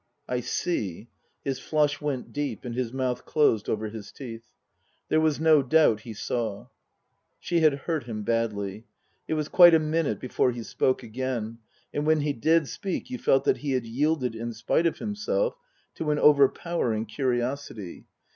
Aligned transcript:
"I 0.27 0.39
see." 0.39 1.09
His 1.45 1.59
flush 1.59 2.01
went 2.01 2.33
deep, 2.33 2.65
and 2.65 2.73
his 2.73 2.91
mouth 2.91 3.23
closed 3.23 3.69
over 3.69 3.87
his 3.89 4.11
teeth. 4.11 4.47
There 5.09 5.21
was 5.21 5.39
no 5.39 5.61
doubt 5.61 5.99
he 5.99 6.13
saw. 6.15 6.69
She 7.39 7.59
had 7.59 7.73
hurt 7.85 8.05
him 8.05 8.23
badly. 8.23 8.87
It 9.27 9.35
was 9.35 9.47
quite 9.47 9.75
a 9.75 9.79
minute 9.79 10.19
before 10.19 10.53
he 10.53 10.63
spoke 10.63 11.03
again, 11.03 11.59
and 11.93 12.07
when 12.07 12.21
he 12.21 12.33
did 12.33 12.67
speak 12.67 13.11
you 13.11 13.19
felt 13.19 13.43
that 13.43 13.57
he 13.57 13.73
had 13.73 13.85
yielded, 13.85 14.33
in 14.33 14.53
spite 14.53 14.87
of 14.87 14.97
himself, 14.97 15.55
to 15.93 16.09
an 16.09 16.17
overpowering 16.17 17.05
curiosity. 17.05 18.07